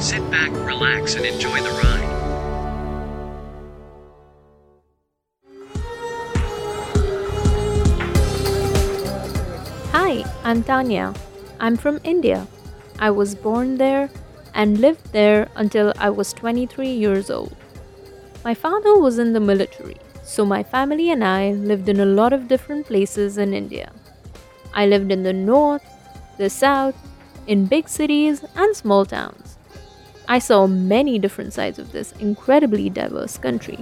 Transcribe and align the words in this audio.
Sit 0.00 0.28
back, 0.30 0.50
relax 0.66 1.14
and 1.14 1.24
enjoy 1.24 1.60
the 1.60 1.70
ride. 1.70 2.04
Hi, 9.92 10.24
I'm 10.42 10.62
Tanya. 10.64 11.14
I'm 11.60 11.76
from 11.76 12.00
India. 12.04 12.46
I 12.98 13.10
was 13.10 13.34
born 13.34 13.78
there 13.78 14.10
and 14.52 14.78
lived 14.78 15.12
there 15.12 15.48
until 15.54 15.92
I 15.98 16.10
was 16.10 16.32
23 16.32 16.88
years 16.88 17.30
old. 17.30 17.54
My 18.44 18.52
father 18.52 18.98
was 18.98 19.18
in 19.18 19.32
the 19.32 19.40
military, 19.40 19.96
so 20.22 20.44
my 20.44 20.62
family 20.62 21.10
and 21.10 21.24
I 21.24 21.52
lived 21.52 21.88
in 21.88 22.00
a 22.00 22.04
lot 22.04 22.32
of 22.32 22.48
different 22.48 22.86
places 22.86 23.38
in 23.38 23.54
India. 23.54 23.92
I 24.74 24.86
lived 24.86 25.12
in 25.12 25.22
the 25.22 25.32
north, 25.32 25.84
the 26.36 26.50
south, 26.50 26.96
in 27.46 27.66
big 27.66 27.88
cities 27.88 28.44
and 28.56 28.74
small 28.74 29.04
towns. 29.04 29.43
I 30.26 30.38
saw 30.38 30.66
many 30.66 31.18
different 31.18 31.52
sides 31.52 31.78
of 31.78 31.92
this 31.92 32.12
incredibly 32.18 32.88
diverse 32.88 33.36
country. 33.36 33.78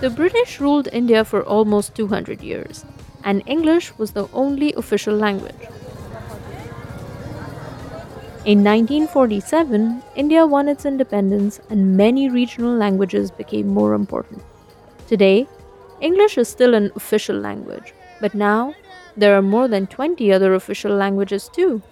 The 0.00 0.10
British 0.10 0.60
ruled 0.60 0.88
India 0.92 1.24
for 1.24 1.42
almost 1.42 1.94
200 1.94 2.40
years, 2.40 2.84
and 3.24 3.42
English 3.46 3.96
was 3.98 4.12
the 4.12 4.28
only 4.32 4.72
official 4.74 5.14
language. 5.14 5.68
In 8.44 8.64
1947, 8.64 10.02
India 10.16 10.46
won 10.46 10.68
its 10.68 10.86
independence 10.86 11.60
and 11.68 11.96
many 11.98 12.30
regional 12.30 12.74
languages 12.74 13.30
became 13.30 13.68
more 13.68 13.92
important. 13.92 14.42
Today, 15.06 15.46
English 16.00 16.38
is 16.38 16.48
still 16.48 16.72
an 16.72 16.90
official 16.96 17.36
language, 17.36 17.92
but 18.22 18.34
now 18.34 18.74
there 19.16 19.36
are 19.36 19.42
more 19.42 19.68
than 19.68 19.86
20 19.86 20.32
other 20.32 20.54
official 20.54 20.94
languages 20.94 21.50
too. 21.52 21.82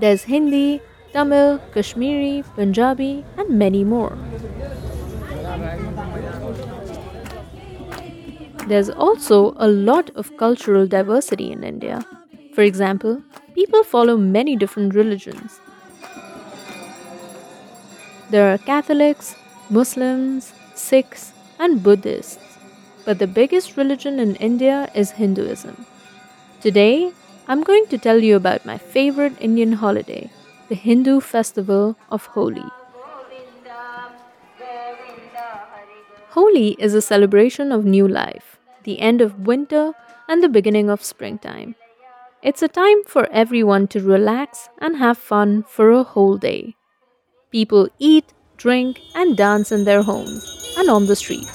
There's 0.00 0.22
Hindi, 0.22 0.80
Tamil, 1.12 1.60
Kashmiri, 1.74 2.42
Punjabi, 2.56 3.22
and 3.36 3.58
many 3.58 3.84
more. 3.84 4.16
There's 8.66 8.88
also 8.88 9.52
a 9.56 9.68
lot 9.68 10.10
of 10.14 10.34
cultural 10.38 10.86
diversity 10.86 11.52
in 11.52 11.62
India. 11.62 12.04
For 12.54 12.62
example, 12.62 13.22
people 13.54 13.84
follow 13.84 14.16
many 14.16 14.56
different 14.56 14.94
religions. 14.94 15.60
There 18.30 18.50
are 18.54 18.58
Catholics, 18.58 19.34
Muslims, 19.68 20.52
Sikhs, 20.74 21.32
and 21.58 21.82
Buddhists. 21.82 22.38
But 23.04 23.18
the 23.18 23.26
biggest 23.26 23.76
religion 23.76 24.18
in 24.18 24.36
India 24.36 24.88
is 24.94 25.10
Hinduism. 25.10 25.84
Today, 26.62 27.12
I'm 27.50 27.64
going 27.64 27.86
to 27.86 27.98
tell 27.98 28.20
you 28.22 28.36
about 28.36 28.64
my 28.64 28.78
favorite 28.78 29.32
Indian 29.40 29.72
holiday, 29.72 30.30
the 30.68 30.76
Hindu 30.76 31.18
festival 31.18 31.96
of 32.08 32.26
Holi. 32.26 32.70
Holi 36.28 36.76
is 36.78 36.94
a 36.94 37.02
celebration 37.02 37.72
of 37.72 37.84
new 37.84 38.06
life 38.06 38.60
the 38.84 39.00
end 39.00 39.20
of 39.20 39.46
winter, 39.46 39.92
and 40.28 40.42
the 40.42 40.48
beginning 40.48 40.88
of 40.88 41.02
springtime. 41.02 41.74
It's 42.42 42.62
a 42.62 42.68
time 42.68 43.02
for 43.04 43.28
everyone 43.30 43.88
to 43.88 44.00
relax 44.00 44.68
and 44.78 44.96
have 44.96 45.18
fun 45.18 45.64
for 45.64 45.90
a 45.90 46.04
whole 46.04 46.38
day. 46.38 46.76
People 47.50 47.88
eat, 47.98 48.32
drink, 48.56 49.00
and 49.14 49.36
dance 49.36 49.72
in 49.72 49.84
their 49.84 50.02
homes 50.02 50.74
and 50.78 50.88
on 50.88 51.06
the 51.06 51.16
street. 51.16 51.46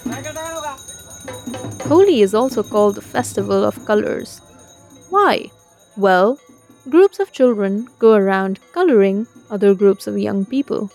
Holi 1.87 2.21
is 2.21 2.35
also 2.35 2.61
called 2.61 2.95
the 2.95 3.01
Festival 3.01 3.63
of 3.63 3.85
Colors. 3.85 4.41
Why? 5.09 5.49
Well, 5.97 6.39
groups 6.89 7.19
of 7.19 7.31
children 7.31 7.87
go 7.99 8.15
around 8.15 8.59
coloring 8.73 9.27
other 9.49 9.73
groups 9.73 10.07
of 10.07 10.17
young 10.17 10.45
people. 10.45 10.91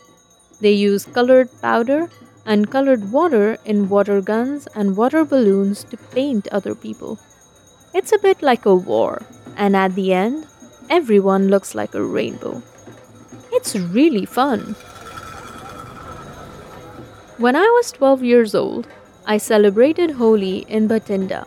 They 0.61 0.72
use 0.72 1.06
colored 1.06 1.49
powder 1.62 2.11
and 2.44 2.71
colored 2.71 3.10
water 3.10 3.56
in 3.65 3.89
water 3.89 4.21
guns 4.21 4.69
and 4.75 4.97
water 4.97 5.25
balloons 5.25 5.84
to 5.84 5.97
paint 5.97 6.49
other 6.49 6.75
people. 6.75 7.19
It's 7.94 8.12
a 8.12 8.19
bit 8.19 8.43
like 8.43 8.66
a 8.66 8.75
war, 8.75 9.22
and 9.56 9.75
at 9.75 9.94
the 9.94 10.12
end, 10.12 10.47
everyone 10.91 11.49
looks 11.49 11.75
like 11.75 11.94
a 11.94 12.05
rainbow. 12.05 12.62
It's 13.53 13.75
really 13.75 14.27
fun. 14.27 14.77
When 17.39 17.56
I 17.56 17.66
was 17.78 17.91
12 17.93 18.22
years 18.22 18.55
old, 18.55 18.87
I 19.25 19.39
celebrated 19.39 20.12
Holi 20.12 20.59
in 20.69 20.89
Bathinda. 20.89 21.47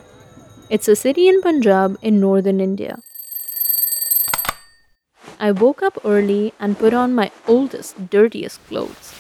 It's 0.72 0.88
a 0.88 0.96
city 0.96 1.28
in 1.28 1.42
Punjab 1.42 2.00
in 2.02 2.20
northern 2.20 2.60
India. 2.60 2.98
I 5.44 5.52
woke 5.52 5.84
up 5.84 5.98
early 6.06 6.54
and 6.58 6.80
put 6.80 6.94
on 6.94 7.14
my 7.14 7.30
oldest, 7.50 8.10
dirtiest 8.10 8.66
clothes. 8.68 9.14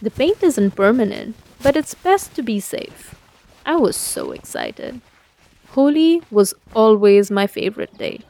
The 0.00 0.10
paint 0.12 0.40
isn't 0.40 0.76
permanent, 0.76 1.34
but 1.60 1.76
it's 1.76 1.94
best 1.94 2.32
to 2.36 2.44
be 2.44 2.60
safe. 2.60 3.16
I 3.66 3.74
was 3.74 3.96
so 3.96 4.30
excited. 4.30 5.00
Holi 5.70 6.22
was 6.30 6.54
always 6.76 7.28
my 7.28 7.48
favorite 7.48 7.98
day. 7.98 8.20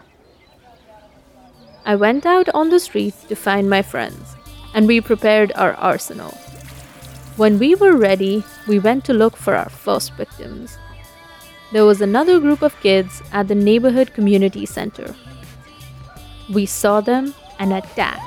I 1.84 1.96
went 1.96 2.24
out 2.24 2.48
on 2.54 2.70
the 2.70 2.80
street 2.80 3.14
to 3.28 3.36
find 3.36 3.68
my 3.68 3.82
friends, 3.82 4.34
and 4.72 4.86
we 4.86 5.02
prepared 5.02 5.52
our 5.56 5.74
arsenal. 5.74 6.30
When 7.36 7.58
we 7.58 7.74
were 7.74 7.94
ready, 7.94 8.42
we 8.66 8.78
went 8.78 9.04
to 9.04 9.12
look 9.12 9.36
for 9.36 9.54
our 9.54 9.68
first 9.68 10.14
victims. 10.14 10.78
There 11.72 11.84
was 11.84 12.00
another 12.00 12.40
group 12.40 12.62
of 12.62 12.80
kids 12.80 13.20
at 13.32 13.48
the 13.48 13.54
neighborhood 13.54 14.14
community 14.14 14.64
center. 14.64 15.14
We 16.50 16.66
saw 16.66 17.00
them 17.00 17.34
and 17.58 17.72
attacked. 17.72 18.20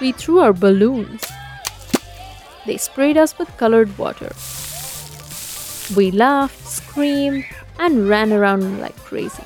We 0.00 0.12
threw 0.12 0.40
our 0.40 0.52
balloons. 0.52 1.24
They 2.66 2.76
sprayed 2.76 3.16
us 3.16 3.36
with 3.36 3.56
colored 3.56 3.96
water. 3.98 4.32
We 5.96 6.10
laughed, 6.10 6.66
screamed, 6.66 7.44
and 7.78 8.08
ran 8.08 8.32
around 8.32 8.80
like 8.80 8.96
crazy. 8.96 9.44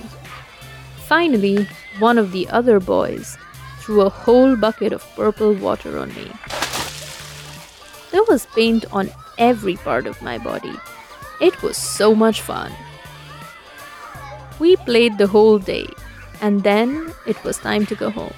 Finally, 1.07 1.67
one 1.99 2.19
of 2.19 2.33
the 2.33 2.47
other 2.49 2.79
boys 2.81 3.39
threw 3.81 4.03
a 4.03 4.11
whole 4.11 4.55
bucket 4.55 4.93
of 4.93 5.03
purple 5.17 5.55
water 5.55 5.99
on 5.99 6.15
me. 6.15 6.31
There 8.11 8.25
was 8.29 8.47
paint 8.55 8.85
on 8.93 9.11
every 9.39 9.77
part 9.77 10.07
of 10.07 10.21
my 10.21 10.39
body. 10.39 10.75
It 11.41 11.63
was 11.63 11.77
so 11.77 12.15
much 12.15 12.43
fun. 12.43 12.73
We 14.59 14.77
played 14.77 15.19
the 15.19 15.29
whole 15.29 15.59
day, 15.59 15.89
and 16.41 16.63
then 16.63 17.13
it 17.27 17.43
was 17.45 17.59
time 17.59 17.87
to 17.87 17.95
go 17.95 18.11
home. 18.11 18.35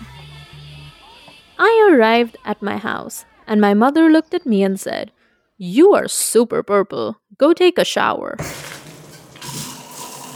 I 1.59 1.93
arrived 1.93 2.37
at 2.45 2.63
my 2.63 2.79
house, 2.79 3.25
and 3.47 3.61
my 3.61 3.75
mother 3.75 4.09
looked 4.11 4.35
at 4.35 4.47
me 4.47 4.63
and 4.63 4.81
said, 4.81 5.13
You 5.59 5.93
are 5.95 6.09
super 6.09 6.63
purple. 6.63 7.21
Go 7.37 7.53
take 7.53 7.79
a 7.79 7.85
shower. 7.85 8.37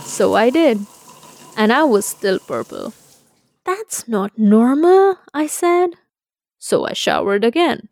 So 0.05 0.35
I 0.35 0.51
did, 0.51 0.87
and 1.57 1.73
I 1.73 1.85
was 1.85 2.05
still 2.07 2.39
purple. 2.39 2.93
That's 3.65 4.07
not 4.07 4.39
normal, 4.39 5.19
I 5.33 5.47
said. 5.47 5.97
So 6.59 6.87
I 6.87 6.93
showered 6.93 7.45
again. 7.45 7.89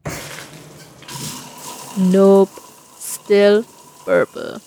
Nope, 1.98 2.50
still 2.96 3.64
purple. 4.04 4.60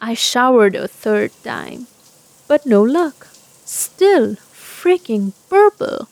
I 0.00 0.14
showered 0.14 0.74
a 0.74 0.88
third 0.88 1.30
time, 1.44 1.86
but 2.48 2.66
no 2.66 2.82
luck. 2.82 3.28
Still 4.02 4.34
freaking 4.34 5.32
purple. 5.48 6.08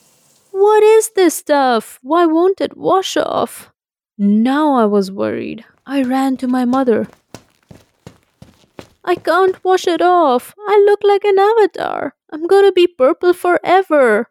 What 0.52 0.80
is 0.84 1.10
this 1.16 1.34
stuff? 1.34 1.98
Why 2.02 2.24
won't 2.24 2.60
it 2.60 2.76
wash 2.76 3.16
off? 3.16 3.72
Now 4.16 4.74
I 4.74 4.84
was 4.84 5.10
worried. 5.10 5.64
I 5.84 6.04
ran 6.04 6.36
to 6.36 6.46
my 6.46 6.64
mother. 6.64 7.08
I 9.04 9.16
can't 9.16 9.58
wash 9.64 9.88
it 9.88 10.00
off. 10.00 10.54
I 10.68 10.80
look 10.86 11.00
like 11.02 11.24
an 11.24 11.40
avatar. 11.40 12.14
I'm 12.30 12.46
gonna 12.46 12.70
be 12.70 12.86
purple 12.86 13.32
forever. 13.32 14.30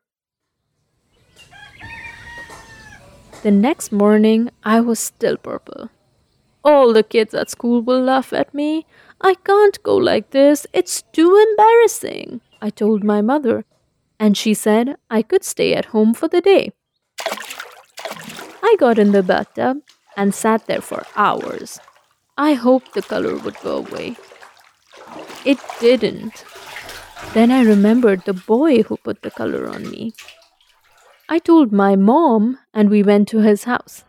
The 3.43 3.51
next 3.51 3.91
morning, 3.91 4.51
I 4.63 4.79
was 4.79 4.99
still 4.99 5.35
purple. 5.35 5.89
All 6.63 6.93
the 6.93 7.03
kids 7.03 7.33
at 7.33 7.49
school 7.49 7.81
will 7.81 8.01
laugh 8.01 8.31
at 8.31 8.53
me. 8.53 8.85
I 9.19 9.33
can't 9.33 9.83
go 9.83 9.97
like 9.97 10.29
this. 10.29 10.65
It's 10.71 11.01
too 11.11 11.35
embarrassing, 11.49 12.39
I 12.61 12.69
told 12.69 13.03
my 13.03 13.21
mother 13.21 13.65
and 14.19 14.37
she 14.37 14.53
said 14.53 14.97
I 15.09 15.21
could 15.21 15.43
stay 15.43 15.73
at 15.73 15.85
home 15.85 16.13
for 16.13 16.27
the 16.27 16.41
day. 16.41 16.71
I 18.61 18.75
got 18.77 18.99
in 18.99 19.11
the 19.11 19.23
bathtub 19.23 19.77
and 20.17 20.35
sat 20.35 20.67
there 20.67 20.81
for 20.81 21.05
hours. 21.15 21.79
I 22.37 22.53
hoped 22.53 22.93
the 22.93 23.01
color 23.01 23.37
would 23.37 23.57
go 23.61 23.77
away. 23.77 24.17
It 25.45 25.59
didn't. 25.79 26.43
Then 27.33 27.51
I 27.51 27.63
remembered 27.63 28.25
the 28.25 28.33
boy 28.33 28.83
who 28.83 28.97
put 28.97 29.21
the 29.21 29.31
color 29.31 29.67
on 29.67 29.89
me. 29.89 30.13
I 31.29 31.39
told 31.39 31.71
my 31.71 31.95
mom, 31.95 32.57
and 32.73 32.89
we 32.89 33.03
went 33.03 33.27
to 33.29 33.39
his 33.39 33.65
house. 33.65 34.03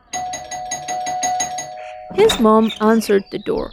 His 2.14 2.40
mom 2.40 2.72
answered 2.80 3.24
the 3.30 3.38
door. 3.38 3.70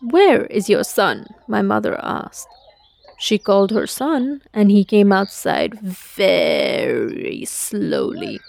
Where 0.00 0.46
is 0.46 0.68
your 0.68 0.84
son? 0.84 1.26
My 1.46 1.62
mother 1.62 1.98
asked. 2.02 2.48
She 3.22 3.38
called 3.38 3.70
her 3.70 3.86
son, 3.86 4.42
and 4.52 4.68
he 4.72 4.84
came 4.84 5.12
outside 5.12 5.78
very 5.80 7.44
slowly. 7.44 8.40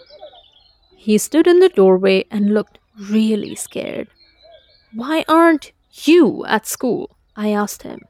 He 0.95 1.19
stood 1.19 1.45
in 1.45 1.59
the 1.59 1.69
doorway 1.69 2.25
and 2.31 2.55
looked 2.55 2.79
really 2.99 3.53
scared. 3.53 4.07
Why 4.95 5.25
aren't 5.27 5.73
you 6.05 6.43
at 6.47 6.65
school? 6.65 7.15
I 7.35 7.49
asked 7.49 7.83
him. 7.83 8.01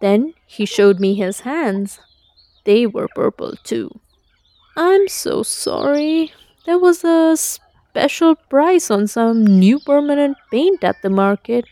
Then 0.00 0.34
he 0.46 0.66
showed 0.66 0.98
me 0.98 1.14
his 1.14 1.40
hands. 1.40 2.00
They 2.64 2.84
were 2.84 3.08
purple 3.14 3.54
too. 3.62 4.00
I'm 4.76 5.06
so 5.08 5.44
sorry. 5.44 6.32
There 6.66 6.78
was 6.78 7.04
a 7.04 7.36
special 7.36 8.34
price 8.34 8.90
on 8.90 9.06
some 9.06 9.46
new 9.46 9.78
permanent 9.78 10.38
paint 10.50 10.82
at 10.82 11.02
the 11.02 11.10
market. 11.10 11.66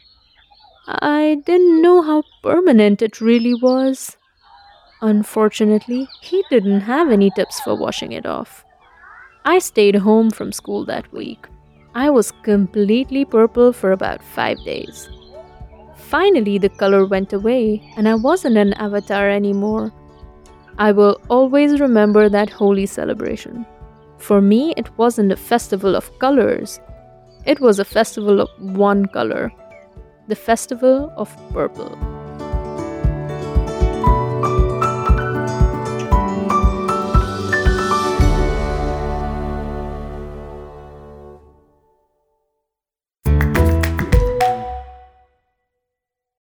I 0.88 1.42
didn't 1.44 1.82
know 1.82 2.00
how 2.00 2.22
permanent 2.44 3.02
it 3.02 3.20
really 3.20 3.54
was. 3.54 4.16
Unfortunately, 5.02 6.06
he 6.22 6.44
didn't 6.48 6.82
have 6.82 7.10
any 7.10 7.30
tips 7.30 7.58
for 7.60 7.74
washing 7.74 8.12
it 8.12 8.24
off. 8.24 8.64
I 9.44 9.58
stayed 9.58 9.96
home 9.96 10.30
from 10.30 10.52
school 10.52 10.84
that 10.84 11.12
week. 11.12 11.48
I 11.96 12.10
was 12.10 12.32
completely 12.44 13.24
purple 13.24 13.72
for 13.72 13.90
about 13.90 14.22
five 14.22 14.58
days. 14.64 15.08
Finally, 15.96 16.58
the 16.58 16.68
color 16.68 17.04
went 17.04 17.32
away, 17.32 17.82
and 17.96 18.08
I 18.08 18.14
wasn't 18.14 18.56
an 18.56 18.72
avatar 18.74 19.28
anymore. 19.28 19.92
I 20.78 20.92
will 20.92 21.20
always 21.28 21.80
remember 21.80 22.28
that 22.28 22.50
Holi 22.50 22.86
celebration. 22.86 23.66
For 24.18 24.40
me, 24.40 24.72
it 24.76 24.96
wasn't 24.96 25.32
a 25.32 25.36
festival 25.36 25.96
of 25.96 26.16
colors, 26.20 26.78
it 27.44 27.60
was 27.60 27.80
a 27.80 27.84
festival 27.84 28.40
of 28.40 28.48
one 28.60 29.06
color 29.06 29.52
the 30.28 30.36
Festival 30.36 31.12
of 31.16 31.36
Purple. 31.52 32.15